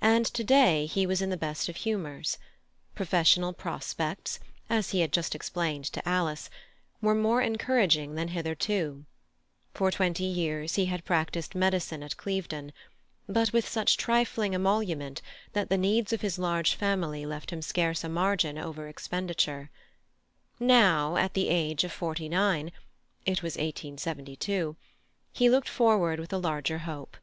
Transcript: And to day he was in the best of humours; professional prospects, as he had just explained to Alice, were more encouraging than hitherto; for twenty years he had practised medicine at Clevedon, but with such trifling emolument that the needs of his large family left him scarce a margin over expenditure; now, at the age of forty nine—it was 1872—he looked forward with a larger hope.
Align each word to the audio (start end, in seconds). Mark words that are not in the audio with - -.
And 0.00 0.26
to 0.26 0.42
day 0.42 0.86
he 0.86 1.06
was 1.06 1.22
in 1.22 1.30
the 1.30 1.36
best 1.36 1.68
of 1.68 1.76
humours; 1.76 2.36
professional 2.96 3.52
prospects, 3.52 4.40
as 4.68 4.90
he 4.90 5.02
had 5.02 5.12
just 5.12 5.36
explained 5.36 5.84
to 5.92 6.02
Alice, 6.08 6.50
were 7.00 7.14
more 7.14 7.40
encouraging 7.40 8.16
than 8.16 8.26
hitherto; 8.34 9.04
for 9.72 9.92
twenty 9.92 10.24
years 10.24 10.74
he 10.74 10.86
had 10.86 11.04
practised 11.04 11.54
medicine 11.54 12.02
at 12.02 12.16
Clevedon, 12.16 12.72
but 13.28 13.52
with 13.52 13.68
such 13.68 13.96
trifling 13.96 14.52
emolument 14.52 15.22
that 15.52 15.68
the 15.68 15.78
needs 15.78 16.12
of 16.12 16.22
his 16.22 16.40
large 16.40 16.74
family 16.74 17.24
left 17.24 17.52
him 17.52 17.62
scarce 17.62 18.02
a 18.02 18.08
margin 18.08 18.58
over 18.58 18.88
expenditure; 18.88 19.70
now, 20.58 21.14
at 21.16 21.34
the 21.34 21.48
age 21.48 21.84
of 21.84 21.92
forty 21.92 22.28
nine—it 22.28 23.44
was 23.44 23.56
1872—he 23.56 25.48
looked 25.48 25.68
forward 25.68 26.18
with 26.18 26.32
a 26.32 26.38
larger 26.38 26.78
hope. 26.78 27.16